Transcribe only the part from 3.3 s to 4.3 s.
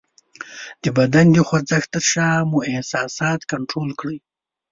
کنټرول کړئ: